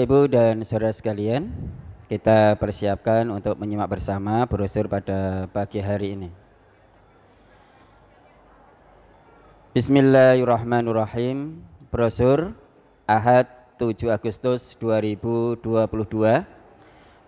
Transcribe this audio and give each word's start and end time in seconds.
Bapak 0.00 0.16
Ibu 0.16 0.32
dan 0.32 0.64
saudara 0.64 0.96
sekalian, 0.96 1.52
kita 2.08 2.56
persiapkan 2.56 3.28
untuk 3.28 3.52
menyimak 3.60 3.84
bersama 3.84 4.48
brosur 4.48 4.88
pada 4.88 5.44
pagi 5.52 5.76
hari 5.76 6.16
ini. 6.16 6.32
Bismillahirrahmanirrahim. 9.76 11.60
Brosur 11.92 12.56
Ahad 13.04 13.52
7 13.76 14.08
Agustus 14.08 14.72
2022 14.80 15.68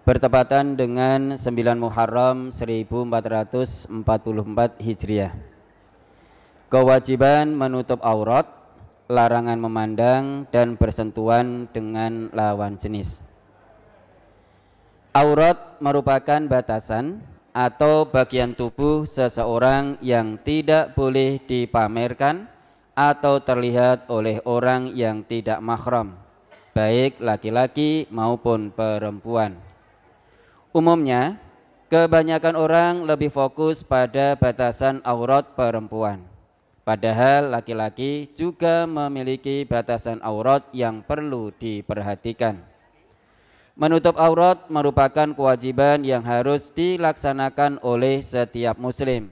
bertepatan 0.09 0.73
dengan 0.73 1.37
9 1.37 1.77
Muharram 1.77 2.49
1444 2.57 3.93
Hijriah. 4.81 5.37
Kewajiban 6.73 7.53
menutup 7.53 8.01
aurat 8.01 8.62
larangan 9.13 9.61
memandang 9.61 10.49
dan 10.49 10.81
bersentuhan 10.81 11.69
dengan 11.69 12.33
lawan 12.33 12.81
jenis. 12.81 13.21
Aurat 15.13 15.77
merupakan 15.85 16.41
batasan 16.49 17.21
atau 17.53 18.09
bagian 18.09 18.57
tubuh 18.57 19.05
seseorang 19.05 20.01
yang 20.01 20.41
tidak 20.41 20.97
boleh 20.97 21.37
dipamerkan 21.45 22.49
atau 22.97 23.37
terlihat 23.37 24.09
oleh 24.09 24.41
orang 24.49 24.97
yang 24.97 25.21
tidak 25.21 25.61
mahram, 25.61 26.17
baik 26.73 27.21
laki-laki 27.21 28.09
maupun 28.09 28.73
perempuan. 28.73 29.61
Umumnya, 30.73 31.37
kebanyakan 31.93 32.57
orang 32.57 32.95
lebih 33.05 33.29
fokus 33.29 33.85
pada 33.85 34.33
batasan 34.41 35.05
aurat 35.05 35.45
perempuan 35.53 36.32
Padahal 36.83 37.55
laki-laki 37.55 38.27
juga 38.35 38.91
memiliki 38.91 39.63
batasan 39.63 40.19
aurat 40.19 40.67
yang 40.75 41.07
perlu 41.07 41.55
diperhatikan. 41.55 42.59
Menutup 43.79 44.19
aurat 44.19 44.67
merupakan 44.67 45.31
kewajiban 45.31 46.03
yang 46.03 46.27
harus 46.27 46.75
dilaksanakan 46.75 47.79
oleh 47.87 48.19
setiap 48.19 48.83
muslim. 48.83 49.31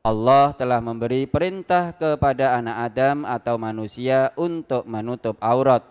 Allah 0.00 0.56
telah 0.56 0.80
memberi 0.80 1.28
perintah 1.28 1.92
kepada 1.92 2.56
anak 2.56 2.76
Adam 2.88 3.28
atau 3.28 3.60
manusia 3.60 4.32
untuk 4.40 4.88
menutup 4.88 5.36
aurat. 5.44 5.84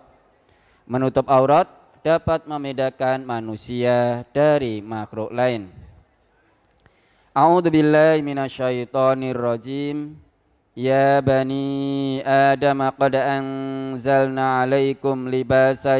Menutup 0.89 1.29
aurat 1.29 1.69
dapat 2.01 2.49
membedakan 2.49 3.29
manusia 3.29 4.25
dari 4.33 4.81
makhluk 4.81 5.29
lain. 5.29 5.69
A'udzubillahi 7.37 8.25
minasyaitonirrajim. 8.25 10.28
يا 10.74 11.22
بني 11.22 12.18
آدم 12.26 12.82
قد 12.98 13.14
أنزلنا 13.14 14.46
عليكم 14.58 15.30
لباسا 15.30 15.96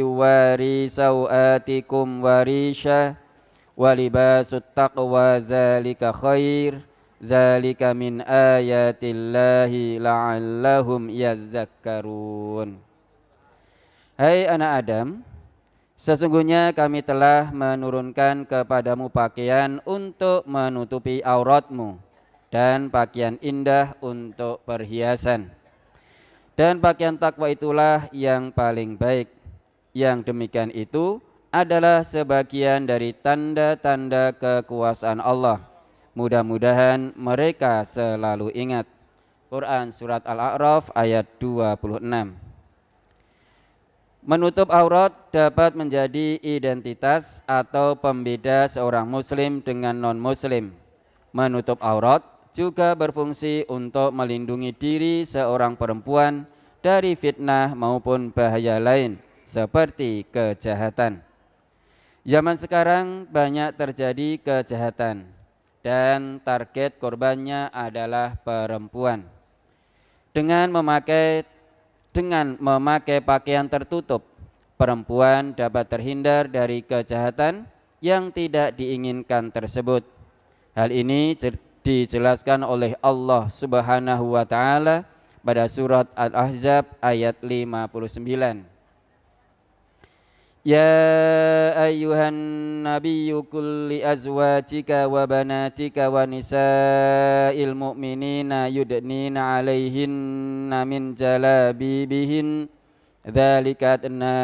يواري 0.00 0.88
سوآتكم 0.88 2.06
وريشا 2.24 3.14
ولباس 3.76 4.50
التقوى 4.54 5.30
ذلك 5.44 6.02
خير 6.14 6.72
ذلك 7.20 7.82
من 7.82 8.24
آيات 8.24 9.02
الله 9.04 9.72
لعلهم 10.00 11.02
يذكرون 11.12 12.70
Hai 14.14 14.46
anak 14.46 14.86
Adam, 14.86 15.26
sesungguhnya 15.98 16.70
kami 16.70 17.02
telah 17.02 17.50
menurunkan 17.50 18.46
kepadamu 18.46 19.10
pakaian 19.10 19.82
untuk 19.82 20.46
menutupi 20.46 21.18
auratmu 21.18 21.98
dan 22.49 22.89
pakaian 22.89 23.37
indah 23.41 23.93
untuk 24.01 24.61
perhiasan. 24.65 25.49
Dan 26.57 26.83
pakaian 26.83 27.15
takwa 27.15 27.47
itulah 27.47 28.11
yang 28.11 28.51
paling 28.51 28.99
baik. 28.99 29.31
Yang 29.95 30.33
demikian 30.33 30.69
itu 30.75 31.23
adalah 31.49 32.05
sebagian 32.05 32.85
dari 32.85 33.15
tanda-tanda 33.15 34.35
kekuasaan 34.37 35.23
Allah. 35.23 35.65
Mudah-mudahan 36.13 37.15
mereka 37.15 37.87
selalu 37.87 38.51
ingat. 38.53 38.85
Quran 39.49 39.89
Surat 39.89 40.21
Al-A'raf 40.29 40.93
ayat 40.93 41.25
26 41.41 42.05
Menutup 44.19 44.69
aurat 44.69 45.09
dapat 45.33 45.73
menjadi 45.73 46.37
identitas 46.43 47.41
atau 47.49 47.97
pembeda 47.97 48.69
seorang 48.69 49.09
muslim 49.09 49.63
dengan 49.63 49.95
non-muslim. 49.95 50.75
Menutup 51.33 51.81
aurat 51.81 52.21
juga 52.59 52.91
berfungsi 52.91 53.63
untuk 53.71 54.11
melindungi 54.11 54.75
diri 54.75 55.23
seorang 55.23 55.79
perempuan 55.79 56.43
dari 56.83 57.15
fitnah 57.15 57.71
maupun 57.71 58.35
bahaya 58.35 58.75
lain 58.83 59.15
seperti 59.47 60.27
kejahatan. 60.27 61.23
Zaman 62.27 62.59
sekarang 62.59 63.31
banyak 63.31 63.79
terjadi 63.79 64.35
kejahatan 64.43 65.23
dan 65.79 66.43
target 66.43 66.99
korbannya 66.99 67.71
adalah 67.71 68.35
perempuan. 68.43 69.23
Dengan 70.35 70.67
memakai 70.67 71.47
dengan 72.11 72.59
memakai 72.59 73.23
pakaian 73.23 73.71
tertutup, 73.71 74.27
perempuan 74.75 75.55
dapat 75.55 75.87
terhindar 75.87 76.51
dari 76.51 76.83
kejahatan 76.83 77.63
yang 78.03 78.35
tidak 78.35 78.75
diinginkan 78.75 79.47
tersebut. 79.47 80.03
Hal 80.75 80.91
ini 80.91 81.39
dijelaskan 81.89 82.61
oleh 82.61 82.93
Allah 83.01 83.49
Subhanahu 83.49 84.37
wa 84.37 84.45
taala 84.45 85.09
pada 85.41 85.65
surat 85.65 86.05
Al-Ahzab 86.13 86.85
ayat 87.01 87.41
59. 87.41 88.61
Ya 90.61 90.91
ayyuhan 91.81 92.35
nabiyyu 92.85 93.41
kulli 93.47 94.05
azwajika 94.05 95.09
wa 95.09 95.25
banatika 95.25 96.13
wa 96.13 96.29
nisa'il 96.29 97.73
mu'minina 97.73 98.69
yudnina 98.69 99.57
'alaihinna 99.57 100.85
min 100.85 101.17
jalabibihin 101.17 102.69
dzalika 103.25 103.97
adna 103.97 104.35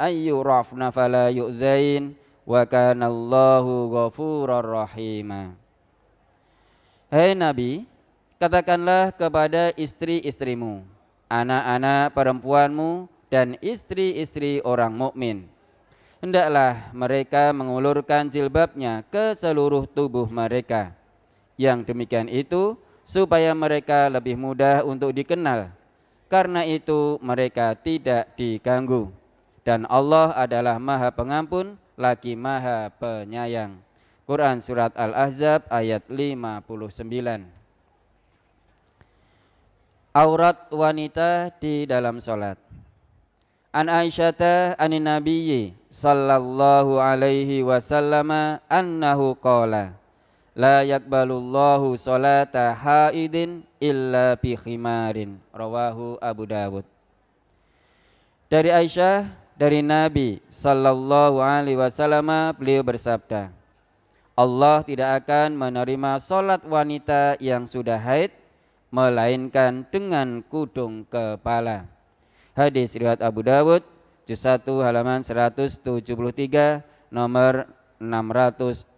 ayyurafna 0.00 0.88
fala 0.94 1.28
yu'zain 1.28 2.16
wa 2.48 2.64
kana 2.64 3.10
Allahu 3.10 3.92
ghafurar 3.92 4.64
rahima 4.64 5.63
Hai 7.14 7.30
Nabi, 7.30 7.86
katakanlah 8.42 9.14
kepada 9.14 9.70
istri-istrimu, 9.78 10.82
anak-anak 11.30 12.10
perempuanmu 12.10 13.06
dan 13.30 13.54
istri-istri 13.62 14.58
orang 14.66 14.90
mukmin. 14.90 15.46
Hendaklah 16.18 16.90
mereka 16.90 17.54
mengulurkan 17.54 18.26
jilbabnya 18.26 19.06
ke 19.14 19.30
seluruh 19.38 19.86
tubuh 19.86 20.26
mereka. 20.26 20.90
Yang 21.54 21.94
demikian 21.94 22.26
itu 22.26 22.74
supaya 23.06 23.54
mereka 23.54 24.10
lebih 24.10 24.34
mudah 24.34 24.82
untuk 24.82 25.14
dikenal. 25.14 25.70
Karena 26.26 26.66
itu 26.66 27.22
mereka 27.22 27.78
tidak 27.78 28.34
diganggu. 28.34 29.14
Dan 29.62 29.86
Allah 29.86 30.34
adalah 30.34 30.82
Maha 30.82 31.14
Pengampun 31.14 31.78
lagi 31.94 32.34
Maha 32.34 32.90
Penyayang. 32.98 33.93
Quran 34.24 34.56
surat 34.64 34.88
Al-Ahzab 34.96 35.68
ayat 35.68 36.08
59. 36.08 37.44
Aurat 40.16 40.56
wanita 40.72 41.52
di 41.60 41.84
dalam 41.84 42.16
salat. 42.24 42.56
An 43.68 43.92
Aisyata 43.92 44.80
anin 44.80 45.04
Nabiyyi 45.04 45.76
sallallahu 45.92 46.96
alaihi 46.96 47.60
wasallam 47.60 48.32
annahu 48.70 49.36
qala 49.36 49.92
la 50.56 50.86
yakbalullahu 50.86 51.98
salata 51.98 52.72
haidin 52.72 53.66
illa 53.82 54.38
bi 54.38 54.54
khimarin 54.54 55.36
rawahu 55.50 56.16
Abu 56.22 56.46
Dawud 56.46 56.86
Dari 58.46 58.70
Aisyah 58.70 59.26
dari 59.58 59.82
Nabi 59.82 60.38
sallallahu 60.48 61.42
alaihi 61.42 61.74
wasallam 61.74 62.54
beliau 62.54 62.86
bersabda 62.86 63.63
Allah 64.34 64.82
tidak 64.82 65.22
akan 65.22 65.54
menerima 65.54 66.18
solat 66.18 66.66
wanita 66.66 67.38
yang 67.38 67.70
sudah 67.70 68.02
haid 68.02 68.34
melainkan 68.90 69.86
dengan 69.90 70.42
kudung 70.42 71.06
kepala. 71.06 71.86
Hadis 72.54 72.94
riwayat 72.98 73.22
Abu 73.22 73.46
Dawud 73.46 73.82
juz 74.26 74.42
1 74.42 74.66
halaman 74.66 75.22
173 75.22 75.86
nomor 77.14 77.70
641. 78.02 78.90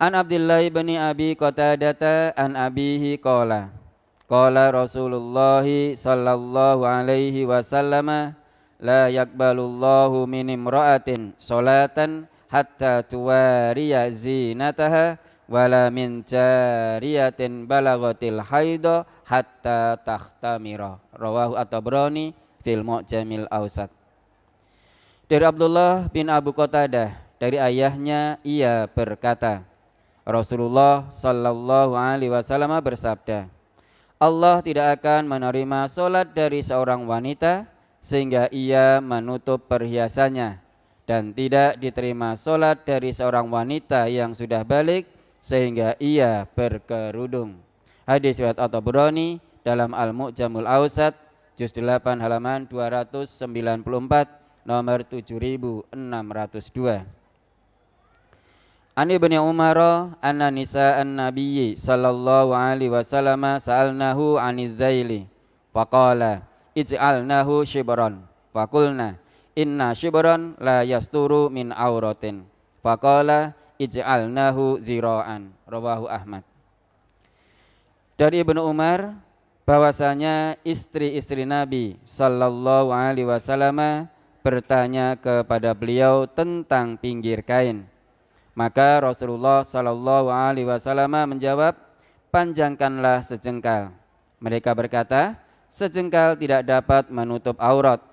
An 0.00 0.12
Abdullah 0.16 0.64
bin 0.72 0.96
Abi 0.96 1.36
Qatadah 1.36 2.32
an 2.34 2.56
abihi 2.56 3.20
qala 3.20 3.68
Qala 4.32 4.72
Rasulullah 4.72 5.68
sallallahu 5.92 6.88
alaihi 6.88 7.44
wasallam 7.44 8.32
la 8.82 9.06
yakbalullahu 9.06 10.26
min 10.26 10.50
imra'atin 10.50 11.38
salatan 11.38 12.26
hatta 12.50 13.06
tuwariya 13.06 14.10
zinataha 14.10 15.16
wala 15.46 15.86
min 15.94 16.26
jariyatin 16.26 17.70
balagatil 17.70 18.42
haida 18.42 19.06
hatta 19.22 19.94
takhtamira 20.02 20.98
rawahu 21.14 21.54
at-tabrani 21.54 22.34
fil 22.66 22.82
Mu'jamil 22.82 23.46
Ausat. 23.48 23.88
Dari 25.30 25.46
Abdullah 25.46 26.10
bin 26.10 26.28
Abu 26.28 26.50
Qatadah 26.52 27.14
dari 27.38 27.56
ayahnya 27.56 28.36
ia 28.44 28.84
berkata, 28.90 29.64
Rasulullah 30.22 31.10
sallallahu 31.10 31.98
alaihi 31.98 32.30
wasallam 32.30 32.70
bersabda, 32.78 33.50
Allah 34.22 34.62
tidak 34.62 35.02
akan 35.02 35.26
menerima 35.26 35.90
solat 35.90 36.30
dari 36.30 36.62
seorang 36.62 37.02
wanita 37.08 37.66
sehingga 38.02 38.50
ia 38.50 38.98
menutup 38.98 39.70
perhiasannya 39.70 40.58
dan 41.06 41.30
tidak 41.30 41.78
diterima 41.78 42.34
solat 42.34 42.82
dari 42.82 43.14
seorang 43.14 43.46
wanita 43.46 44.10
yang 44.10 44.34
sudah 44.34 44.66
balik 44.66 45.06
sehingga 45.38 45.94
ia 46.02 46.50
berkerudung. 46.54 47.62
Hadis 48.02 48.42
riwayat 48.42 48.58
At-Tabrani 48.58 49.38
dalam 49.62 49.94
Al-Mu'jamul 49.94 50.66
Ausat 50.66 51.14
juz 51.54 51.70
8 51.70 52.18
halaman 52.18 52.66
294 52.66 53.46
nomor 54.66 55.06
7602. 55.06 57.06
An 58.92 59.08
Ibnu 59.08 59.40
Umar 59.40 59.80
anna 60.20 60.52
nisa'an 60.52 61.16
nabiyyi 61.16 61.80
sallallahu 61.80 62.52
alaihi 62.52 62.92
wasallam 62.92 63.56
sa'alnahu 63.56 64.36
'aniz 64.36 64.76
zaili 64.76 65.24
faqala 65.72 66.44
ij'alnahu 66.76 67.64
shibran. 67.66 68.24
Faqulna 68.52 69.16
inna 69.56 69.96
shibran 69.96 70.56
la 70.60 70.84
yasturu 70.84 71.48
min 71.48 71.72
auratin. 71.72 72.44
Faqala 72.80 73.56
ij'alnahu 73.80 74.80
zira'an. 74.82 75.52
Rawahu 75.68 76.08
Ahmad. 76.08 76.44
Dari 78.20 78.44
Ibnu 78.44 78.60
Umar 78.60 79.16
bahwasanya 79.64 80.60
istri-istri 80.66 81.48
Nabi 81.48 81.96
sallallahu 82.04 82.92
alaihi 82.92 83.26
wasallam 83.26 84.06
bertanya 84.42 85.14
kepada 85.14 85.70
beliau 85.72 86.26
tentang 86.26 86.98
pinggir 86.98 87.46
kain. 87.46 87.86
Maka 88.52 89.00
Rasulullah 89.00 89.64
Shallallahu 89.64 90.28
Alaihi 90.28 90.68
Wasallam 90.68 91.14
menjawab, 91.14 91.72
panjangkanlah 92.28 93.24
sejengkal. 93.24 93.94
Mereka 94.42 94.76
berkata, 94.76 95.40
sejengkal 95.72 96.36
tidak 96.36 96.68
dapat 96.68 97.08
menutup 97.08 97.56
aurat. 97.56 98.04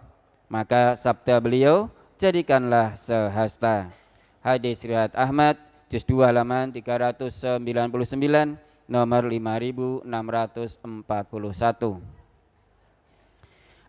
Maka 0.48 0.96
sabda 0.96 1.44
beliau, 1.44 1.92
jadikanlah 2.18 2.98
sehasta. 2.98 3.92
Hadis 4.40 4.80
riwayat 4.82 5.14
Ahmad, 5.14 5.60
juz 5.92 6.08
2 6.08 6.26
halaman 6.26 6.72
399, 6.72 8.56
nomor 8.90 9.24
5641. 9.28 12.00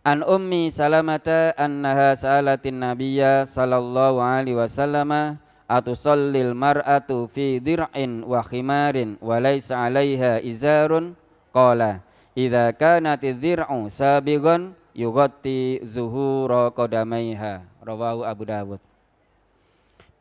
An 0.01 0.25
Ummi 0.25 0.73
Salamata 0.73 1.53
annaha 1.57 2.17
sa'alatin 2.17 2.81
Nabiyya 2.81 3.45
sallallahu 3.45 4.17
alaihi 4.17 4.57
wasallam 4.57 5.37
atusallil 5.69 6.57
mar'atu 6.57 7.29
fi 7.29 7.61
dir'in 7.61 8.25
wa 8.25 8.41
khimarin 8.41 9.21
wa 9.21 9.37
laysa 9.37 9.77
'alaiha 9.77 10.41
izarun 10.41 11.13
qala 11.53 12.01
idza 12.37 12.71
kanat 12.75 13.21
dzir'u 13.21 13.87
sabigan 13.91 14.71
yughatti 14.95 15.83
zuhura 15.87 16.71
qadamaiha 16.71 17.63
rawahu 17.83 18.23
Abu 18.23 18.43
Dawud 18.47 18.79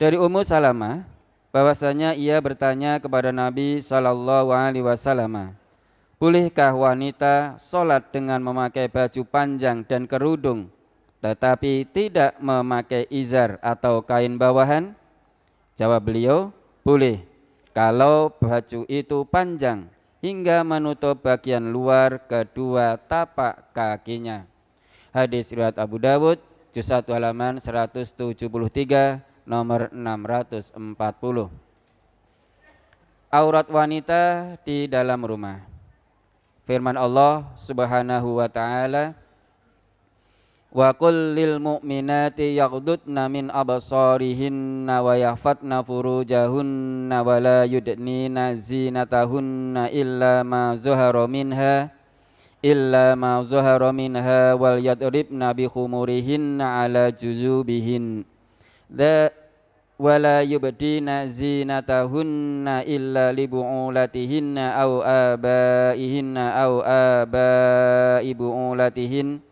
dari 0.00 0.16
Ummu 0.18 0.42
Salamah 0.42 1.06
bahwasanya 1.50 2.14
ia 2.14 2.38
bertanya 2.38 2.98
kepada 2.98 3.34
Nabi 3.34 3.82
sallallahu 3.82 4.50
alaihi 4.54 4.86
wasallam 4.86 5.54
Bolehkah 6.20 6.76
wanita 6.76 7.56
sholat 7.56 8.12
dengan 8.12 8.44
memakai 8.44 8.92
baju 8.92 9.24
panjang 9.24 9.80
dan 9.88 10.04
kerudung 10.04 10.68
tetapi 11.20 11.84
tidak 11.88 12.36
memakai 12.40 13.04
izar 13.12 13.60
atau 13.60 14.00
kain 14.00 14.40
bawahan? 14.40 14.96
Jawab 15.76 16.08
beliau, 16.08 16.52
boleh. 16.80 17.20
Kalau 17.76 18.32
baju 18.36 18.84
itu 18.88 19.24
panjang 19.28 19.88
hingga 20.20 20.60
menutup 20.64 21.24
bagian 21.24 21.72
luar 21.72 22.20
kedua 22.28 23.00
tapak 23.00 23.72
kakinya. 23.72 24.44
Hadis 25.10 25.50
riwayat 25.50 25.80
Abu 25.80 25.98
Dawud, 25.98 26.38
juz 26.70 26.86
1 26.86 27.10
halaman 27.10 27.58
173, 27.58 29.24
nomor 29.48 29.90
640. 29.90 31.50
Aurat 33.30 33.66
wanita 33.66 34.54
di 34.62 34.86
dalam 34.86 35.22
rumah. 35.26 35.64
Firman 36.68 36.94
Allah 36.94 37.50
Subhanahu 37.58 38.38
wa 38.38 38.46
taala, 38.46 39.18
Wa 40.70 40.94
qul 40.94 41.34
lil 41.34 41.58
mu'minati 41.58 42.54
yaghdudna 42.54 43.26
min 43.26 43.50
absarihinna 43.50 45.02
wa 45.02 45.18
yahfatna 45.18 45.82
furujahunna 45.82 47.26
wa 47.26 47.42
la 47.42 47.66
yudnina 47.66 48.54
zinatahunna 48.54 49.90
illa 49.90 50.46
ma 50.46 50.78
zuhara 50.78 51.26
minha 51.26 51.90
illa 52.62 53.18
ma 53.18 53.42
zuhara 53.42 53.90
minha 53.90 54.54
wal 54.54 54.78
yadribna 54.78 55.50
bi 55.58 55.66
khumurihinna 55.66 56.86
ala 56.86 57.10
juzubihin 57.10 58.22
da 58.86 59.26
wala 59.98 60.46
yubdina 60.46 61.26
zinatahunna 61.26 62.86
illa 62.86 63.34
li 63.34 63.50
bu'ulatihinna 63.50 64.78
aw 64.86 65.02
abaihinna 65.34 66.44
aw 66.62 66.72
abai 67.26 68.30
bu'ulatihinna 68.38 69.49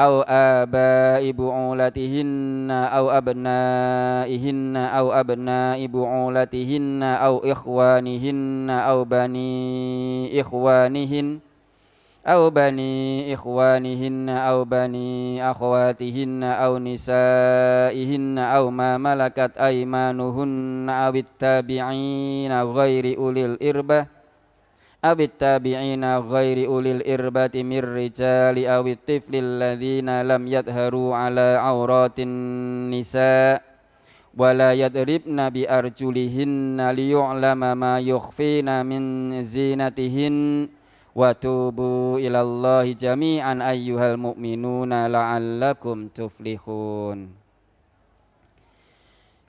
أو 0.00 0.22
آباء 0.28 1.32
بعولتهن 1.32 2.70
أو 2.70 3.10
أبنائهن 3.10 4.76
أو 4.76 5.12
أبناء 5.12 5.86
بعولتهن 5.86 7.02
أو 7.02 7.38
إخوانهن 7.38 8.70
أو 8.70 9.04
بني 9.04 10.40
إخوانهن 10.40 11.38
أو 12.26 12.50
بني 12.50 13.34
إخوانهن 13.34 14.28
أو 14.28 14.64
بني 14.64 15.50
أخواتهن 15.50 16.42
أو 16.44 16.78
نسائهن 16.78 18.38
أو 18.38 18.70
ما 18.70 18.98
ملكت 18.98 19.58
أيمانهن 19.58 20.86
أو 20.90 21.14
التابعين 21.14 22.62
غير 22.62 23.18
أولي 23.18 23.44
الإربة 23.44 24.06
awit 25.01 25.41
tabi'ina 25.41 26.21
ghairi 26.21 26.69
ulil 26.69 27.01
irbati 27.01 27.65
mir 27.65 27.81
rijali 27.81 28.69
awit 28.69 29.01
tiflil 29.01 29.57
ladzina 29.57 30.21
lam 30.21 30.45
yadharu 30.45 31.09
ala 31.17 31.57
auratin 31.65 32.29
nisa 32.93 33.57
wala 34.37 34.77
yadribna 34.77 35.49
bi 35.49 35.65
arjulihinna 35.65 36.93
liyu'lama 36.93 37.73
ma 37.73 37.93
yukhfina 37.97 38.85
min 38.85 39.33
zinatihin 39.41 40.69
wa 41.17 41.33
tubu 41.33 42.21
ilallahi 42.21 42.93
jami'an 42.93 43.59
ayyuhal 43.59 44.21
mu'minuna 44.21 45.09
la'allakum 45.09 46.13
tuflihun 46.13 47.41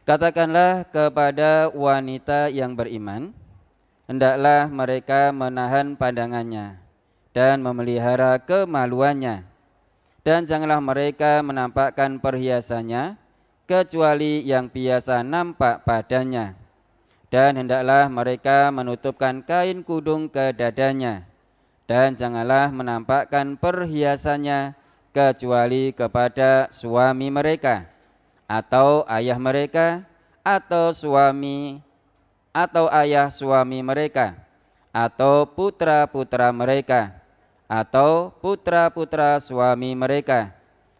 Katakanlah 0.02 0.82
kepada 0.90 1.70
wanita 1.70 2.50
yang 2.50 2.74
beriman 2.74 3.30
hendaklah 4.12 4.68
mereka 4.68 5.32
menahan 5.32 5.96
pandangannya 5.96 6.76
dan 7.32 7.64
memelihara 7.64 8.36
kemaluannya. 8.44 9.48
Dan 10.20 10.44
janganlah 10.44 10.84
mereka 10.84 11.40
menampakkan 11.40 12.20
perhiasannya 12.20 13.16
kecuali 13.64 14.44
yang 14.44 14.68
biasa 14.68 15.24
nampak 15.24 15.82
padanya. 15.88 16.54
Dan 17.32 17.56
hendaklah 17.56 18.12
mereka 18.12 18.68
menutupkan 18.68 19.40
kain 19.42 19.80
kudung 19.80 20.28
ke 20.28 20.52
dadanya. 20.52 21.24
Dan 21.88 22.14
janganlah 22.14 22.68
menampakkan 22.70 23.56
perhiasannya 23.56 24.76
kecuali 25.10 25.90
kepada 25.96 26.68
suami 26.68 27.32
mereka 27.32 27.88
atau 28.46 29.02
ayah 29.08 29.40
mereka 29.40 30.04
atau 30.46 30.94
suami 30.94 31.82
atau 32.52 32.86
ayah 32.92 33.32
suami 33.32 33.80
mereka 33.80 34.36
atau 34.92 35.48
putra-putra 35.48 36.52
mereka 36.52 37.16
atau 37.64 38.28
putra-putra 38.44 39.40
suami 39.40 39.96
mereka 39.96 40.52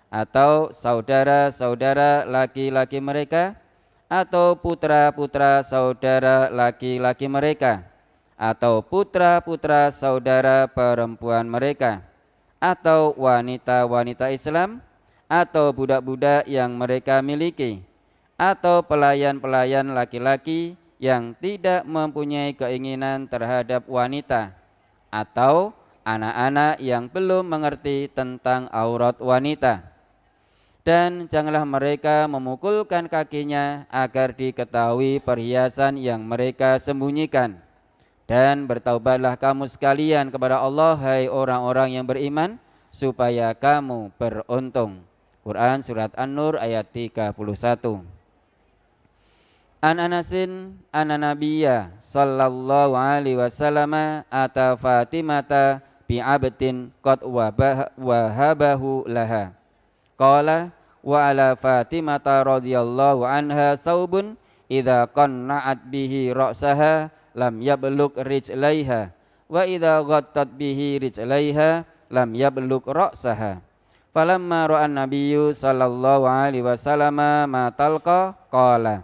atau 0.08 0.72
saudara-saudara 0.72 2.24
laki-laki 2.24 3.00
mereka 3.04 3.56
atau 4.08 4.56
putra-putra 4.56 5.60
saudara 5.60 6.48
laki-laki 6.48 7.28
mereka 7.28 7.84
atau 8.40 8.80
putra-putra 8.80 9.92
saudara 9.92 10.68
perempuan 10.68 11.44
mereka 11.44 12.00
atau 12.60 13.12
wanita-wanita 13.16 14.32
Islam 14.32 14.80
atau 15.28 15.72
budak-budak 15.72 16.48
yang 16.48 16.76
mereka 16.76 17.20
miliki 17.20 17.84
atau 18.40 18.84
pelayan-pelayan 18.84 19.92
laki-laki 19.92 20.76
yang 21.02 21.34
tidak 21.42 21.82
mempunyai 21.82 22.54
keinginan 22.54 23.26
terhadap 23.26 23.82
wanita 23.90 24.54
atau 25.10 25.74
anak-anak 26.06 26.78
yang 26.78 27.10
belum 27.10 27.42
mengerti 27.42 28.06
tentang 28.06 28.70
aurat 28.70 29.18
wanita. 29.18 29.82
Dan 30.86 31.26
janganlah 31.26 31.66
mereka 31.66 32.30
memukulkan 32.30 33.10
kakinya 33.10 33.86
agar 33.90 34.30
diketahui 34.30 35.18
perhiasan 35.18 35.98
yang 35.98 36.22
mereka 36.22 36.78
sembunyikan. 36.78 37.58
Dan 38.30 38.70
bertaubatlah 38.70 39.34
kamu 39.34 39.66
sekalian 39.66 40.30
kepada 40.30 40.62
Allah, 40.62 40.94
hai 41.02 41.26
orang-orang 41.26 41.98
yang 41.98 42.06
beriman, 42.06 42.62
supaya 42.94 43.50
kamu 43.58 44.14
beruntung. 44.18 45.02
Quran 45.42 45.82
Surat 45.82 46.14
An-Nur 46.14 46.58
ayat 46.62 46.86
31 46.94 48.21
An 49.82 49.98
Anasin 49.98 50.78
anna 50.94 51.18
nabiyya 51.18 51.90
sallallahu 51.98 52.94
alaihi 52.94 53.34
wasallam 53.34 54.22
ata 54.30 54.78
Fatimata 54.78 55.82
bi 56.06 56.22
abdin 56.22 56.94
qad 57.02 57.18
wahabahu 57.98 59.02
laha. 59.10 59.50
Qala 60.14 60.70
wa 61.02 61.18
ala 61.26 61.58
Fatimata 61.58 62.46
radhiyallahu 62.46 63.26
anha 63.26 63.74
saubun 63.74 64.38
idza 64.70 65.10
qanna'at 65.10 65.90
bihi 65.90 66.30
ra'saha 66.30 67.10
lam 67.34 67.58
yablug 67.58 68.14
rijlaiha 68.22 69.10
wa 69.50 69.66
idza 69.66 69.98
ghattat 70.06 70.46
bihi 70.54 71.02
rijlaiha 71.02 71.82
lam 72.06 72.30
yablug 72.38 72.86
ra'saha. 72.86 73.58
Falamma 74.14 74.70
ra'a 74.70 74.86
an-nabiyyu 74.86 75.50
sallallahu 75.50 76.22
alaihi 76.22 76.62
wasallam 76.62 77.18
ma 77.50 77.66
talqa 77.74 78.38
qala 78.46 79.02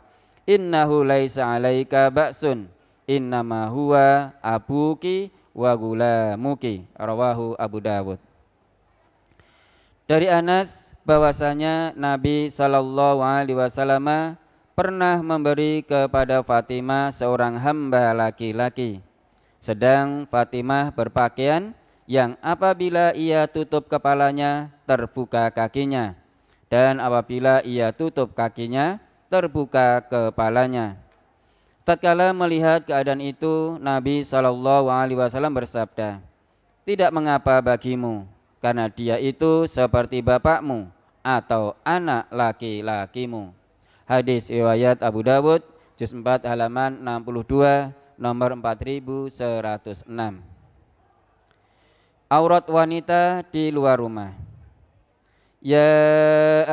innahu 0.48 1.04
laisa 1.04 1.44
alaika 1.44 2.08
ba'sun. 2.08 2.72
Innama 3.04 3.68
huwa 3.68 4.32
abuki 4.40 5.28
wa 5.52 5.76
gulamuki. 5.76 6.88
Rawahu 6.96 7.56
Abu 7.60 7.84
Dawud. 7.84 8.20
Dari 10.08 10.28
Anas 10.32 10.96
bahwasanya 11.04 11.92
Nabi 11.92 12.48
Shallallahu 12.48 13.20
Alaihi 13.20 13.56
Wasallam 13.56 14.36
pernah 14.72 15.20
memberi 15.20 15.84
kepada 15.84 16.40
Fatimah 16.40 17.12
seorang 17.12 17.60
hamba 17.60 18.16
laki-laki. 18.16 19.04
Sedang 19.60 20.28
Fatimah 20.28 20.92
berpakaian 20.92 21.76
yang 22.08 22.40
apabila 22.40 23.12
ia 23.12 23.44
tutup 23.48 23.88
kepalanya 23.88 24.72
terbuka 24.88 25.48
kakinya. 25.52 26.16
Dan 26.68 27.00
apabila 27.00 27.64
ia 27.64 27.92
tutup 27.96 28.36
kakinya 28.36 29.00
terbuka 29.28 30.00
kepalanya. 30.04 30.96
Tatkala 31.84 32.36
melihat 32.36 32.84
keadaan 32.84 33.24
itu, 33.24 33.80
Nabi 33.80 34.20
Shallallahu 34.20 34.92
Alaihi 34.92 35.16
Wasallam 35.16 35.56
bersabda, 35.56 36.20
tidak 36.84 37.10
mengapa 37.12 37.60
bagimu, 37.64 38.28
karena 38.60 38.92
dia 38.92 39.16
itu 39.16 39.64
seperti 39.64 40.20
bapakmu 40.20 40.88
atau 41.24 41.72
anak 41.84 42.28
laki-lakimu. 42.28 43.56
Hadis 44.04 44.52
riwayat 44.52 45.00
Abu 45.00 45.24
Dawud, 45.24 45.64
juz 45.96 46.12
4 46.12 46.44
halaman 46.44 47.00
62, 47.00 47.92
nomor 48.20 48.50
4106. 48.52 50.04
Aurat 52.28 52.64
wanita 52.68 53.40
di 53.48 53.72
luar 53.72 53.96
rumah. 53.96 54.48
يا 55.62 55.90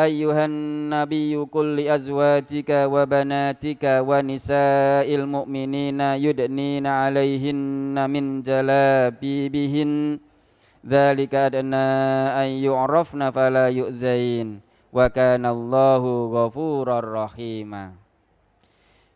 أيها 0.07 0.45
النبي 0.45 1.37
قل 1.37 1.67
لأزواجك 1.77 2.71
وبناتك 2.71 3.85
ونساء 4.09 5.09
المؤمنين 5.15 6.01
يدنين 6.01 6.87
عليهن 6.87 7.97
من 8.11 8.25
جلابيبهن 8.43 9.93
ذلك 10.87 11.33
أدنى 11.35 11.89
أن 12.43 12.49
يعرفن 12.67 13.21
فلا 13.31 13.67
يؤذين 13.69 14.49
وكان 14.93 15.45
الله 15.47 16.03
غفورا 16.35 16.99
رحيما 17.01 17.85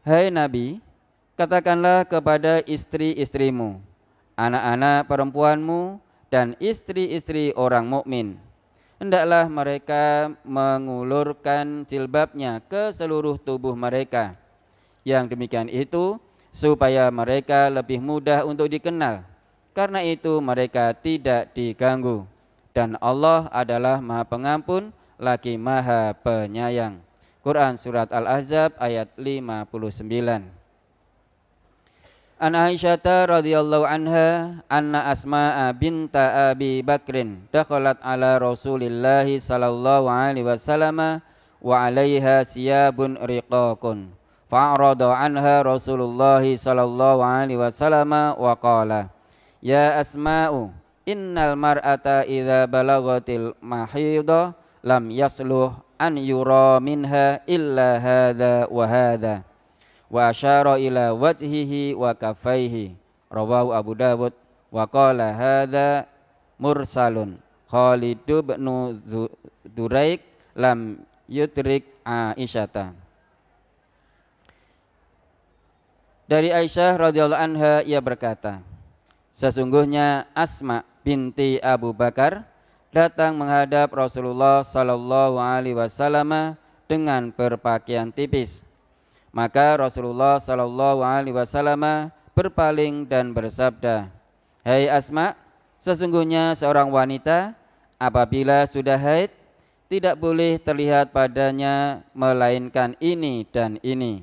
Hai 0.05 0.29
Nabi, 0.29 0.85
katakanlah 1.33 2.05
kepada 2.05 2.61
istri-istrimu, 2.69 3.81
anak-anak 4.37 5.09
perempuanmu, 5.09 5.97
dan 6.29 6.53
istri-istri 6.61 7.57
orang 7.57 7.89
mukmin 7.89 8.37
hendaklah 9.00 9.48
mereka 9.48 10.36
mengulurkan 10.44 11.88
jilbabnya 11.88 12.60
ke 12.68 12.92
seluruh 12.92 13.40
tubuh 13.40 13.74
mereka. 13.74 14.36
Yang 15.08 15.34
demikian 15.34 15.72
itu 15.72 16.20
supaya 16.52 17.08
mereka 17.10 17.72
lebih 17.72 18.04
mudah 18.04 18.44
untuk 18.44 18.68
dikenal. 18.68 19.24
Karena 19.72 20.04
itu 20.04 20.44
mereka 20.44 20.92
tidak 20.92 21.56
diganggu. 21.56 22.28
Dan 22.76 23.00
Allah 23.00 23.48
adalah 23.50 24.04
Maha 24.04 24.28
Pengampun, 24.28 24.92
lagi 25.16 25.56
Maha 25.56 26.14
Penyayang. 26.20 27.00
Quran 27.40 27.80
Surat 27.80 28.12
Al-Ahzab 28.12 28.76
ayat 28.78 29.16
59 29.16 30.59
An 32.40 32.56
Aisyah 32.56 33.04
radhiyallahu 33.04 33.84
anha 33.84 34.64
anna 34.72 35.12
Asma'a 35.12 35.76
binta 35.76 36.56
Abi 36.56 36.80
Bakrin 36.80 37.44
dakhalat 37.52 38.00
ala 38.00 38.40
Rasulillah 38.40 39.28
sallallahu 39.28 40.08
alaihi 40.08 40.48
wasallam 40.48 41.20
wa 41.60 41.76
'alaiha 41.76 42.48
siyabun 42.48 43.20
riqaqun 43.20 44.16
fa'rada 44.48 45.20
anha 45.20 45.68
Rasulullah 45.68 46.40
sallallahu 46.40 47.20
alaihi 47.20 47.60
wasallam 47.60 48.08
wa 48.08 48.56
qala 48.56 49.12
Ya 49.60 50.00
Asma'u 50.00 50.72
innal 51.04 51.60
mar'ata 51.60 52.24
idza 52.24 52.72
balagatil 52.72 53.52
mahidha 53.60 54.56
lam 54.80 55.12
yasluh 55.12 55.76
an 56.00 56.16
yura 56.16 56.80
minha 56.80 57.44
illa 57.44 58.00
hadha 58.00 58.72
wa 58.72 58.88
hadha 58.88 59.44
wa 60.10 60.34
asyara 60.34 60.82
ila 60.82 61.14
wajhihi 61.14 61.94
wa 61.94 62.12
kafaihi 62.18 62.98
rawahu 63.30 63.72
Abu 63.72 63.94
Dawud. 63.96 64.34
Wa 64.70 64.86
qala 64.86 65.34
hadza 65.34 66.06
mursalun. 66.62 67.38
Khalid 67.70 68.26
bin 68.26 68.66
Duraik 69.66 70.26
lam 70.58 71.02
yutrik 71.30 71.86
Aisyata. 72.02 72.94
Dari 76.30 76.54
Aisyah 76.54 77.10
radhiyallahu 77.10 77.42
anha 77.42 77.82
ia 77.82 77.98
berkata 77.98 78.62
Sesungguhnya 79.34 80.30
Asma 80.38 80.86
binti 81.02 81.58
Abu 81.58 81.90
Bakar 81.90 82.46
datang 82.94 83.38
menghadap 83.38 83.90
Rasulullah 83.94 84.62
sallallahu 84.62 85.42
alaihi 85.42 85.78
wasallam 85.78 86.54
dengan 86.86 87.34
berpakaian 87.34 88.14
tipis 88.14 88.62
maka 89.30 89.78
Rasulullah 89.78 90.42
Shallallahu 90.42 91.06
Alaihi 91.06 91.36
Wasallam 91.36 92.10
berpaling 92.34 93.06
dan 93.06 93.36
bersabda, 93.36 94.10
Hai 94.66 94.90
Asma, 94.90 95.38
sesungguhnya 95.78 96.58
seorang 96.58 96.90
wanita 96.90 97.54
apabila 98.02 98.66
sudah 98.66 98.98
haid 98.98 99.30
tidak 99.90 100.22
boleh 100.22 100.62
terlihat 100.62 101.10
padanya 101.10 102.06
melainkan 102.14 102.94
ini 103.02 103.46
dan 103.50 103.82
ini. 103.82 104.22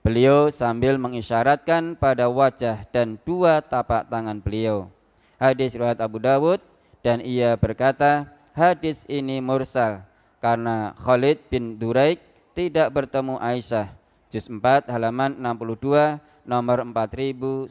Beliau 0.00 0.48
sambil 0.48 0.96
mengisyaratkan 0.96 1.96
pada 1.96 2.28
wajah 2.28 2.88
dan 2.88 3.20
dua 3.28 3.60
tapak 3.60 4.08
tangan 4.08 4.40
beliau. 4.40 4.88
Hadis 5.36 5.76
riwayat 5.76 6.00
Abu 6.00 6.20
Dawud 6.20 6.60
dan 7.04 7.20
ia 7.20 7.56
berkata, 7.56 8.28
hadis 8.56 9.04
ini 9.08 9.40
mursal 9.40 10.04
karena 10.40 10.96
Khalid 10.96 11.40
bin 11.52 11.76
Duraik 11.76 12.20
tidak 12.56 12.92
bertemu 12.92 13.40
Aisyah 13.40 13.99
juz 14.30 14.46
4 14.46 14.86
halaman 14.86 15.34
62 15.42 16.22
nomor 16.46 16.78
4104. 16.86 17.68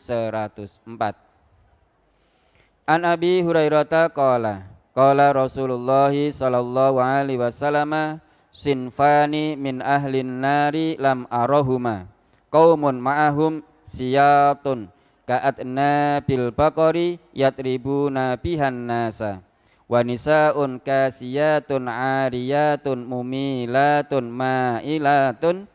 An 2.90 3.02
Abi 3.08 3.42
Hurairah 3.42 4.12
qala 4.12 4.68
qala 4.92 5.32
Rasulullah 5.32 6.12
sallallahu 6.12 7.00
alaihi 7.00 7.40
wasallam 7.40 8.20
sinfani 8.52 9.56
min 9.56 9.80
ahlin 9.80 10.44
nari 10.44 11.00
lam 11.00 11.24
arahuma 11.32 12.10
qaumun 12.50 12.98
ma'ahum 13.00 13.62
siyatun 13.86 14.90
ka'atna 15.30 16.20
bil 16.26 16.50
baqari 16.50 17.22
yatribuna 17.32 18.36
bihan 18.42 18.90
nasa 18.90 19.46
wa 19.86 20.02
nisaun 20.02 20.82
kasiyatun 20.82 21.86
ariyatun 21.90 23.06
mumilatun 23.06 24.26
ma'ilatun 24.34 25.70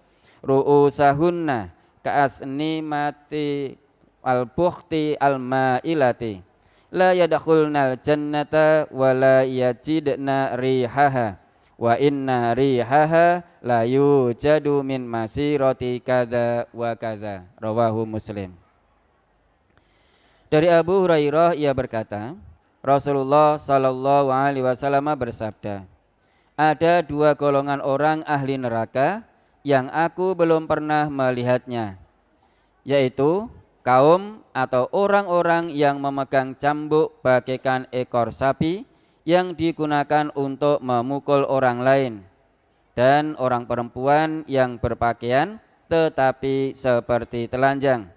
ru'usahunna 0.44 1.72
ka'asnimati 2.04 3.80
al-bukhti 4.20 5.16
al-ma'ilati. 5.16 6.44
La 6.94 7.10
yadkhulnal 7.10 7.98
jannata 7.98 8.86
wa 8.92 9.10
la 9.10 9.42
yajidna 9.42 10.54
rihaha 10.54 11.42
wa 11.74 11.98
inna 11.98 12.54
rihaha 12.54 13.42
la 13.58 13.82
yujadu 13.82 14.86
min 14.86 15.02
masirati 15.02 15.98
kadza 15.98 16.70
wa 16.70 16.94
kadza 16.94 17.42
rawahu 17.58 18.06
muslim. 18.06 18.54
Dari 20.46 20.70
Abu 20.70 21.02
Hurairah 21.02 21.58
ia 21.58 21.74
berkata 21.74 22.38
Rasulullah 22.78 23.58
Shallallahu 23.58 24.30
Alaihi 24.30 24.62
Wasallam 24.62 25.08
bersabda, 25.18 25.82
ada 26.54 26.94
dua 27.02 27.34
golongan 27.34 27.82
orang 27.82 28.22
ahli 28.22 28.54
neraka 28.54 29.26
yang 29.64 29.88
aku 29.88 30.36
belum 30.36 30.68
pernah 30.68 31.08
melihatnya, 31.08 31.96
yaitu 32.84 33.48
kaum 33.80 34.44
atau 34.52 34.92
orang-orang 34.92 35.72
yang 35.72 35.96
memegang 36.04 36.52
cambuk 36.60 37.16
bagaikan 37.24 37.88
ekor 37.88 38.28
sapi 38.28 38.84
yang 39.24 39.56
digunakan 39.56 40.28
untuk 40.36 40.84
memukul 40.84 41.48
orang 41.48 41.80
lain, 41.80 42.14
dan 42.92 43.32
orang 43.40 43.64
perempuan 43.64 44.44
yang 44.44 44.76
berpakaian 44.76 45.56
tetapi 45.88 46.76
seperti 46.76 47.48
telanjang 47.48 48.12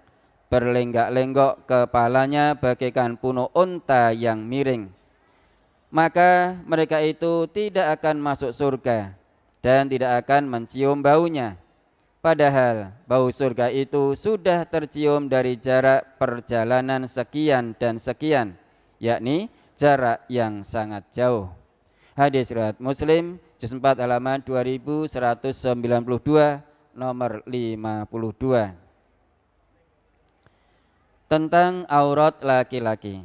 berlenggak-lenggok 0.52 1.64
kepalanya 1.64 2.56
bagaikan 2.56 3.16
puno 3.16 3.52
unta 3.52 4.12
yang 4.12 4.40
miring. 4.44 4.88
Maka 5.88 6.60
mereka 6.68 7.00
itu 7.00 7.48
tidak 7.48 8.00
akan 8.00 8.20
masuk 8.20 8.52
surga 8.52 9.16
dan 9.62 9.90
tidak 9.90 10.26
akan 10.26 10.46
mencium 10.46 11.02
baunya. 11.02 11.58
Padahal 12.18 12.90
bau 13.06 13.30
surga 13.30 13.70
itu 13.70 14.18
sudah 14.18 14.66
tercium 14.66 15.30
dari 15.30 15.54
jarak 15.54 16.18
perjalanan 16.18 17.06
sekian 17.06 17.78
dan 17.78 18.02
sekian, 18.02 18.58
yakni 18.98 19.46
jarak 19.78 20.26
yang 20.26 20.66
sangat 20.66 21.06
jauh. 21.14 21.46
Hadis 22.18 22.50
riwayat 22.50 22.82
Muslim 22.82 23.38
juz 23.62 23.70
4 23.70 24.02
halaman 24.02 24.42
2192 24.42 26.58
nomor 26.98 27.46
52 27.46 28.74
tentang 31.30 31.86
aurat 31.86 32.34
laki-laki. 32.42 33.22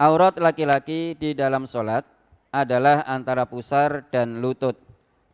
Aurat 0.00 0.32
laki-laki 0.40 1.12
di 1.12 1.36
dalam 1.36 1.68
solat 1.68 2.08
adalah 2.48 3.04
antara 3.04 3.44
pusar 3.44 4.08
dan 4.08 4.40
lutut 4.40 4.89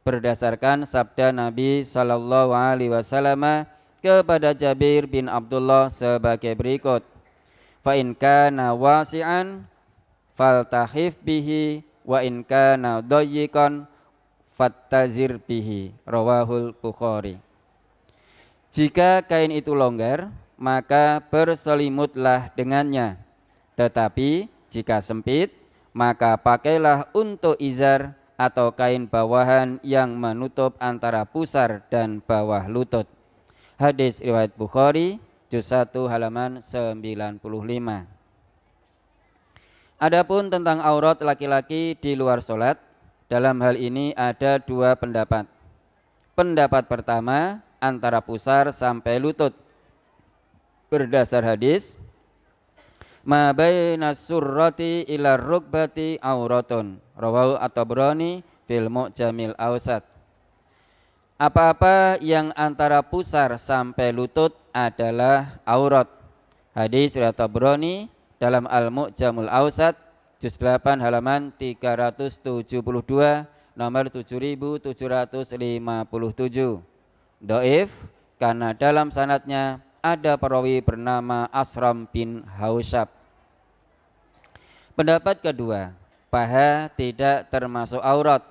berdasarkan 0.06 0.86
sabda 0.86 1.34
Nabi 1.34 1.82
Shallallahu 1.82 2.54
Alaihi 2.54 2.94
Wasallam 2.94 3.66
kepada 3.98 4.54
Jabir 4.54 5.10
bin 5.10 5.26
Abdullah 5.26 5.90
sebagai 5.90 6.54
berikut. 6.54 7.02
Fa 7.82 7.98
in 7.98 8.14
kana 8.14 8.70
wasi'an 8.70 9.66
bihi 11.26 11.82
wa 12.06 12.22
in 12.22 12.46
kana 12.46 13.02
dayyikan 13.02 13.90
bihi 15.42 15.90
rawahul 16.06 16.70
Bukhari. 16.78 17.42
Jika 18.70 19.26
kain 19.26 19.50
itu 19.50 19.74
longgar, 19.74 20.30
maka 20.54 21.18
berselimutlah 21.18 22.54
dengannya. 22.54 23.18
Tetapi 23.74 24.46
jika 24.70 25.02
sempit, 25.02 25.50
maka 25.90 26.36
pakailah 26.38 27.08
untuk 27.16 27.56
izar 27.58 28.12
atau 28.36 28.72
kain 28.72 29.08
bawahan 29.08 29.80
yang 29.80 30.16
menutup 30.16 30.76
antara 30.80 31.24
pusar 31.24 31.84
dan 31.88 32.20
bawah 32.20 32.68
lutut. 32.68 33.08
Hadis 33.76 34.20
riwayat 34.20 34.56
Bukhari, 34.56 35.20
juz 35.52 35.68
1 35.68 35.92
halaman 36.08 36.60
95. 36.60 37.40
Adapun 39.96 40.52
tentang 40.52 40.84
aurat 40.84 41.16
laki-laki 41.24 41.96
di 41.96 42.12
luar 42.12 42.44
solat, 42.44 42.76
dalam 43.26 43.58
hal 43.64 43.80
ini 43.80 44.12
ada 44.12 44.60
dua 44.60 44.94
pendapat. 44.94 45.48
Pendapat 46.36 46.84
pertama 46.86 47.64
antara 47.80 48.20
pusar 48.20 48.68
sampai 48.70 49.16
lutut 49.16 49.56
berdasar 50.92 51.42
hadis 51.42 51.98
ma 53.26 53.50
baina 53.50 54.14
surrati 54.14 55.02
ila 55.10 55.34
rukbati 55.34 56.22
auratun. 56.22 57.02
Rawahu 57.18 57.58
at-tabrani 57.58 58.46
fil 58.70 58.86
mu'jamil 58.86 59.58
awsat. 59.58 60.06
Apa-apa 61.36 62.16
yang 62.24 62.48
antara 62.56 63.04
pusar 63.04 63.52
sampai 63.60 64.08
lutut 64.08 64.56
adalah 64.72 65.60
aurat. 65.68 66.08
Hadis 66.72 67.12
riwayat 67.12 67.36
Tabrani 67.36 68.08
dalam 68.40 68.64
al-mu'jamul 68.64 69.48
awsat 69.52 69.96
juz 70.40 70.56
8 70.60 71.00
halaman 71.00 71.52
372 71.56 72.84
nomor 73.76 74.04
7757 74.08 75.56
doif 77.40 77.88
karena 78.36 78.76
dalam 78.76 79.08
sanatnya 79.08 79.80
ada 80.06 80.38
perawi 80.38 80.78
bernama 80.78 81.50
Asram 81.50 82.06
bin 82.06 82.46
Hausyab. 82.46 83.10
Pendapat 84.94 85.42
kedua, 85.42 85.90
paha 86.30 86.86
tidak 86.94 87.50
termasuk 87.50 87.98
aurat. 87.98 88.46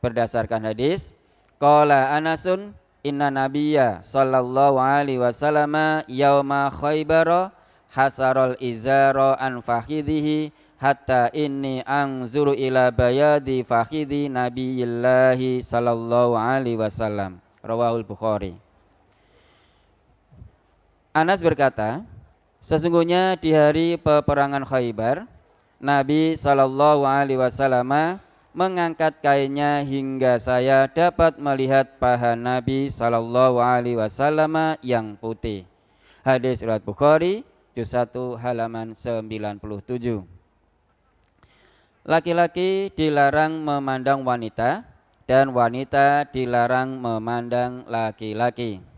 Berdasarkan 0.00 0.64
hadis 0.64 1.12
qala 1.60 2.16
Anasun 2.16 2.72
inna 3.04 3.28
nabiyya 3.28 4.00
sallallahu 4.00 4.80
alaihi 4.80 5.20
wasallam 5.20 5.76
yauma 6.08 6.72
Khaybar 6.72 7.52
hasarul 7.92 8.56
izara 8.64 9.36
an 9.36 9.60
fakhidhihi 9.60 10.56
hatta 10.80 11.28
inni 11.36 11.84
anzuru 11.84 12.56
ila 12.56 12.88
bayadi 12.88 13.60
fakhidhi 13.60 14.32
nabiyillahi 14.32 15.60
sallallahu 15.60 16.32
alaihi 16.32 16.80
wasallam. 16.80 17.44
Rawahul 17.60 18.08
Bukhari 18.08 18.69
Anas 21.10 21.42
berkata, 21.42 22.06
sesungguhnya 22.62 23.34
di 23.34 23.50
hari 23.50 23.98
peperangan 23.98 24.62
Khaybar, 24.62 25.26
Nabi 25.82 26.38
Shallallahu 26.38 27.02
Alaihi 27.02 27.34
Wasallam 27.34 28.22
mengangkat 28.54 29.18
kainnya 29.18 29.82
hingga 29.82 30.38
saya 30.38 30.86
dapat 30.86 31.34
melihat 31.42 31.98
paha 31.98 32.38
Nabi 32.38 32.86
Shallallahu 32.86 33.58
Alaihi 33.58 33.98
Wasallam 33.98 34.78
yang 34.86 35.18
putih. 35.18 35.66
Hadis 36.22 36.62
riwayat 36.62 36.86
Bukhari, 36.86 37.42
juz 37.74 37.90
1 37.90 38.14
halaman 38.38 38.94
97. 38.94 40.22
Laki-laki 42.06 42.94
dilarang 42.94 43.58
memandang 43.58 44.22
wanita 44.22 44.86
dan 45.26 45.50
wanita 45.50 46.30
dilarang 46.30 47.02
memandang 47.02 47.82
laki-laki 47.90 48.89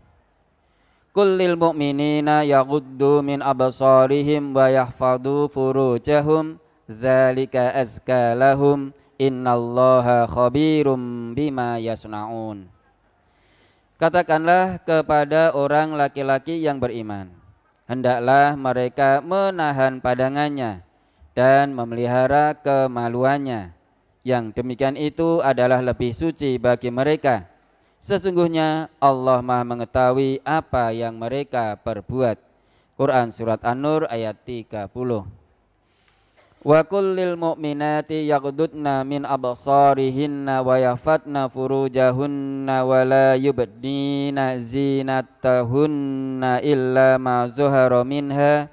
kullil 1.13 1.53
mu'minina 1.53 2.41
yaghuddu 2.41 3.21
min 3.21 3.39
absarihim 3.39 4.51
wa 4.51 4.67
yahfadhu 4.67 5.45
furujahum 5.53 6.57
dzalika 6.89 7.69
azka 7.77 8.33
lahum 8.33 8.89
innallaha 9.21 10.25
khabirum 10.25 11.31
bima 11.37 11.77
yasnaun. 11.77 12.65
Katakanlah 14.01 14.81
kepada 14.81 15.53
orang 15.53 15.93
laki-laki 15.93 16.59
yang 16.59 16.81
beriman 16.81 17.29
hendaklah 17.85 18.57
mereka 18.57 19.21
menahan 19.21 20.01
padangannya 20.01 20.81
dan 21.37 21.77
memelihara 21.77 22.57
kemaluannya. 22.57 23.71
Yang 24.23 24.55
demikian 24.55 24.95
itu 24.95 25.43
adalah 25.43 25.83
lebih 25.83 26.15
suci 26.15 26.55
bagi 26.55 26.87
mereka 26.87 27.52
Sesungguhnya 28.03 28.91
Allah 28.99 29.39
Maha 29.39 29.63
mengetahui 29.63 30.43
apa 30.43 30.91
yang 30.91 31.15
mereka 31.15 31.79
perbuat. 31.79 32.35
Quran 32.99 33.31
surat 33.31 33.63
An-Nur 33.63 34.11
ayat 34.11 34.43
30. 34.43 34.91
Wa 36.67 36.83
kullil 36.83 37.39
mu'minati 37.39 38.27
yaghdudna 38.27 39.07
min 39.07 39.23
absarihinna 39.23 40.59
wa 40.67 40.83
yafatna 40.83 41.47
furujahunna 41.47 42.83
wa 42.83 43.07
la 43.07 43.39
yubdina 43.39 44.59
zinatahunna 44.59 46.59
illa 46.59 47.15
ma 47.15 47.47
zuhara 47.47 48.03
minha 48.03 48.67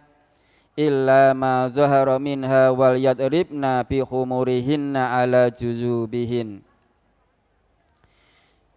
illa 0.75 1.39
ma 1.39 1.71
zuhara 1.71 2.19
minha 2.19 2.75
wal 2.75 2.99
yadribna 2.99 3.87
bi 3.87 4.03
khumurihinna 4.03 5.23
ala 5.23 5.55
juzubihin 5.55 6.67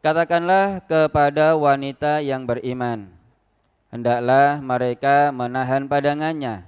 Katakanlah 0.03 0.83
kepada 0.83 1.55
wanita 1.55 2.19
yang 2.19 2.43
beriman, 2.43 3.07
hendaklah 3.87 4.59
mereka 4.59 5.31
menahan 5.31 5.87
padangannya 5.87 6.67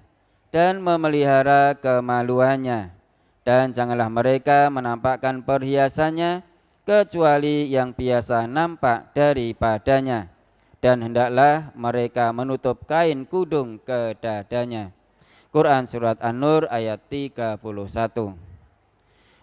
dan 0.56 0.80
memelihara 0.80 1.76
kemaluannya, 1.76 2.95
dan 3.43 3.76
janganlah 3.76 4.08
mereka 4.08 4.71
menampakkan 4.71 5.43
perhiasannya 5.43 6.48
kecuali 6.88 7.67
yang 7.67 7.91
biasa 7.91 8.48
nampak 8.48 9.12
daripadanya, 9.12 10.32
dan 10.80 11.04
hendaklah 11.04 11.76
mereka 11.76 12.32
menutup 12.32 12.88
kain 12.88 13.28
kudung 13.28 13.84
ke 13.84 14.15
dadanya. 14.15 14.95
Quran 15.52 15.84
Surat 15.91 16.24
An-Nur 16.24 16.71
ayat 16.71 17.04
31 17.12 17.60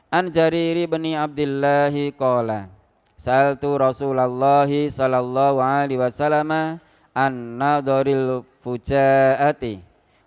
An 0.09 0.25
Jariri 0.33 0.89
bin 0.89 1.13
Abdillahi 1.13 2.09
Qala 2.17 2.81
Saltu 3.23 3.79
Rasulullah 3.79 4.67
sallallahu 4.67 5.63
alaihi 5.63 5.95
wasallam 5.95 6.83
an 7.15 7.33
nadharil 7.55 8.43
fujaati 8.67 9.79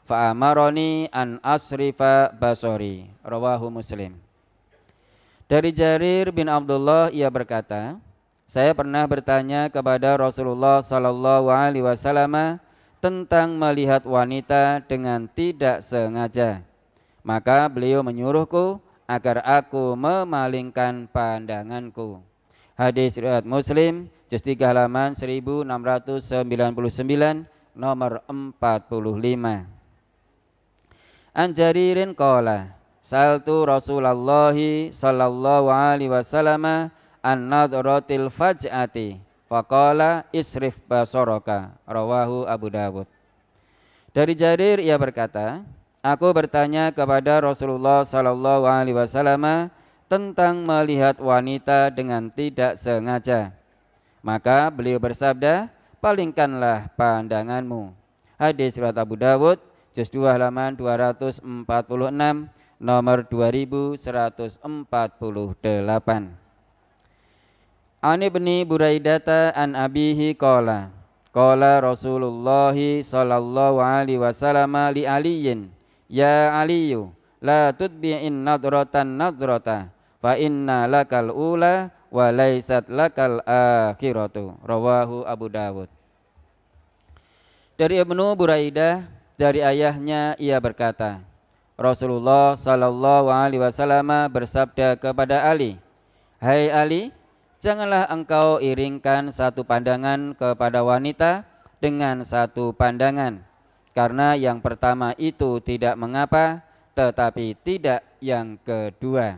fa'amaroni 0.08 1.12
an 1.12 1.44
asrifa 1.44 2.32
basori. 2.32 3.04
Rawahu 3.20 3.68
muslim. 3.68 4.16
Dari 5.44 5.76
Jarir 5.76 6.32
bin 6.32 6.48
Abdullah 6.48 7.12
ia 7.12 7.28
berkata 7.28 8.00
saya 8.48 8.72
pernah 8.72 9.04
bertanya 9.04 9.68
kepada 9.68 10.16
Rasulullah 10.16 10.80
sallallahu 10.80 11.52
alaihi 11.52 11.84
wasallam 11.84 12.64
tentang 13.04 13.60
melihat 13.60 14.08
wanita 14.08 14.80
dengan 14.88 15.28
tidak 15.28 15.84
sengaja. 15.84 16.64
Maka 17.28 17.68
beliau 17.68 18.08
menyuruhku 18.08 18.80
agar 19.04 19.44
aku 19.44 20.00
memalingkan 20.00 21.12
pandanganku 21.12 22.24
hadis 22.76 23.16
riwayat 23.16 23.48
Muslim 23.48 24.12
juz 24.28 24.44
3 24.44 24.60
halaman 24.62 25.16
1699 25.16 27.48
nomor 27.76 28.24
45 28.28 29.76
An 31.36 31.52
Jaririn 31.52 32.16
qala 32.16 32.72
Saltu 33.04 33.68
Rasulullah 33.68 34.56
sallallahu 34.56 35.68
alaihi 35.68 36.10
wasallam 36.10 36.90
an 37.22 37.38
nadratil 37.52 38.32
faj'ati 38.32 39.20
faqala 39.52 40.26
isrif 40.34 40.80
basaraka 40.90 41.76
rawahu 41.86 42.50
Abu 42.50 42.74
Dawud. 42.74 43.06
Dari 44.16 44.34
Jarir 44.34 44.80
ia 44.80 44.96
berkata 44.96 45.62
Aku 46.06 46.30
bertanya 46.38 46.94
kepada 46.94 47.42
Rasulullah 47.42 48.06
sallallahu 48.06 48.70
alaihi 48.70 48.94
wasallam 48.94 49.74
tentang 50.08 50.62
melihat 50.66 51.18
wanita 51.18 51.90
dengan 51.94 52.30
tidak 52.30 52.78
sengaja 52.78 53.56
maka 54.26 54.74
beliau 54.74 54.98
bersabda, 54.98 55.70
palingkanlah 56.02 56.90
pandanganmu. 56.98 57.94
Hadis 58.42 58.74
surat 58.74 58.98
Abu 58.98 59.14
Dawud, 59.14 59.62
juz 59.94 60.10
2 60.10 60.26
halaman 60.34 60.74
246, 60.74 61.46
nomor 62.82 63.22
2148. 63.30 64.66
Ani 68.02 68.26
ibni 68.26 68.66
Buraidata 68.66 69.54
an 69.54 69.78
abihi 69.78 70.34
qala 70.38 70.94
Qala 71.34 71.82
Rasulullah 71.82 72.74
sallallahu 72.78 73.82
alaihi 73.82 74.22
wasallam 74.22 74.74
li 74.94 75.10
aliyin 75.10 75.74
Ya 76.06 76.54
aliyu 76.54 77.10
la 77.42 77.74
tudbi'in 77.74 78.46
nadratan 78.46 79.18
nadrata 79.18 79.90
fa 80.26 80.42
inna 80.42 80.90
lakal 80.90 81.30
ula 81.30 81.94
wa 82.10 82.34
laisat 82.34 82.90
lakal 82.90 83.46
akhiratu. 83.46 84.58
Rawahu 84.66 85.22
Abu 85.22 85.54
Dawud. 85.54 85.86
Dari 87.78 88.02
Ibnu 88.02 88.34
Buraidah 88.34 89.06
dari 89.38 89.62
ayahnya 89.62 90.34
ia 90.42 90.58
berkata 90.58 91.22
Rasulullah 91.76 92.58
sallallahu 92.58 93.30
alaihi 93.30 93.60
wasallam 93.60 94.08
bersabda 94.32 94.96
kepada 94.96 95.44
Ali 95.46 95.76
Hai 96.40 96.72
Ali 96.72 97.12
janganlah 97.60 98.08
engkau 98.08 98.64
iringkan 98.64 99.28
satu 99.28 99.68
pandangan 99.68 100.40
kepada 100.40 100.88
wanita 100.88 101.44
dengan 101.84 102.24
satu 102.24 102.72
pandangan 102.72 103.44
karena 103.92 104.40
yang 104.40 104.64
pertama 104.64 105.12
itu 105.20 105.60
tidak 105.60 106.00
mengapa 106.00 106.64
tetapi 106.96 107.60
tidak 107.60 108.08
yang 108.24 108.56
kedua 108.64 109.36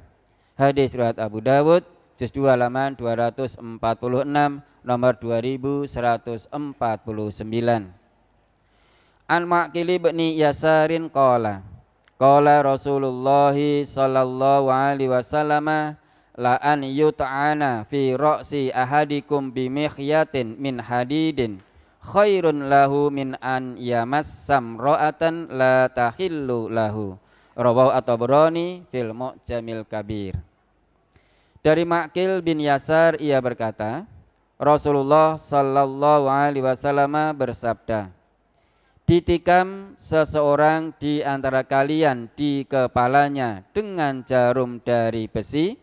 Hadis 0.58 0.98
riwayat 0.98 1.22
Abu 1.22 1.38
Dawud 1.38 1.86
juz 2.17 2.34
2 2.34 2.50
halaman 2.50 2.98
246 2.98 3.62
nomor 4.82 5.13
2149 5.22 6.50
An 9.30 9.41
Ma'qili 9.46 10.02
bin 10.02 10.17
Yasarin 10.17 11.13
qala 11.13 11.62
Qala 12.17 12.65
Rasulullah 12.65 13.54
sallallahu 13.86 14.74
alaihi 14.74 15.13
wasallam 15.13 15.93
la 16.34 16.54
an 16.58 16.82
yut'ana 16.82 17.86
fi 17.86 18.17
ra'si 18.17 18.74
ahadikum 18.74 19.54
bi 19.54 19.70
mikhyatin 19.70 20.58
min 20.58 20.82
hadidin 20.82 21.62
khairun 22.02 22.65
lahu 22.65 23.13
min 23.13 23.38
an 23.46 23.78
yamassam 23.78 24.82
ra'atan 24.82 25.54
la 25.54 25.86
tahillu 25.93 26.65
lahu 26.74 27.22
rawahu 27.58 27.89
at-Tabrani 27.89 28.86
fil 28.93 29.12
Mu'jamil 29.17 29.82
Kabir 29.89 30.38
dari 31.67 31.84
Makil 31.84 32.39
bin 32.39 32.63
Yasar 32.63 33.20
ia 33.20 33.43
berkata, 33.43 34.08
Rasulullah 34.56 35.36
sallallahu 35.36 36.32
alaihi 36.32 36.63
wasallam 36.63 37.12
bersabda, 37.36 38.08
Ditikam 39.04 39.91
seseorang 40.00 40.96
di 40.96 41.20
antara 41.24 41.67
kalian 41.67 42.32
di 42.39 42.63
kepalanya 42.63 43.67
dengan 43.76 44.24
jarum 44.24 44.80
dari 44.80 45.28
besi 45.28 45.76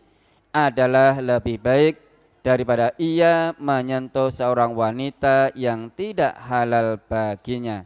adalah 0.53 1.21
lebih 1.21 1.61
baik 1.61 2.01
daripada 2.41 2.93
ia 2.97 3.53
menyentuh 3.61 4.33
seorang 4.33 4.73
wanita 4.73 5.53
yang 5.53 5.93
tidak 5.93 6.33
halal 6.49 6.97
baginya. 6.97 7.85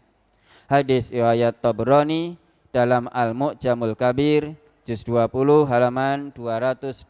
Hadis 0.71 1.11
riwayat 1.11 1.59
Tabrani 1.59 2.39
dalam 2.69 3.09
Al-Mu'jamul 3.09 3.97
Kabir 3.97 4.53
juz 4.85 5.01
20 5.05 5.69
halaman 5.69 6.29
212 6.33 7.05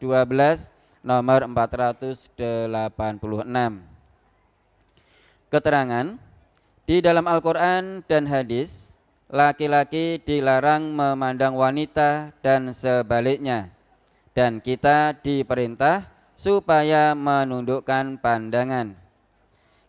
nomor 1.04 1.40
486. 1.48 2.36
Keterangan 5.50 6.06
di 6.84 6.96
dalam 7.00 7.24
Al-Qur'an 7.24 8.04
dan 8.04 8.24
hadis 8.28 8.96
laki-laki 9.30 10.20
dilarang 10.20 10.90
memandang 10.90 11.54
wanita 11.56 12.34
dan 12.44 12.74
sebaliknya 12.74 13.70
dan 14.32 14.62
kita 14.62 15.16
diperintah 15.20 16.06
supaya 16.38 17.12
menundukkan 17.12 18.16
pandangan. 18.22 18.96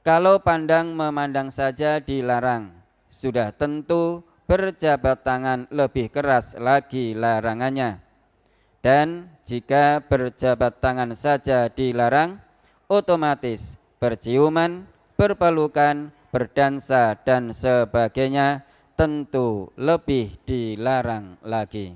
Kalau 0.02 0.42
pandang 0.42 0.98
memandang 0.98 1.54
saja 1.54 2.02
dilarang, 2.02 2.74
sudah 3.14 3.54
tentu 3.54 4.26
berjabat 4.52 5.24
tangan 5.24 5.64
lebih 5.72 6.12
keras 6.12 6.60
lagi 6.60 7.16
larangannya. 7.16 8.04
Dan 8.84 9.32
jika 9.48 10.04
berjabat 10.04 10.84
tangan 10.84 11.16
saja 11.16 11.72
dilarang, 11.72 12.36
otomatis 12.92 13.80
berciuman, 14.04 14.84
berpelukan, 15.16 16.12
berdansa 16.36 17.16
dan 17.24 17.56
sebagainya 17.56 18.68
tentu 19.00 19.72
lebih 19.80 20.36
dilarang 20.44 21.40
lagi. 21.48 21.96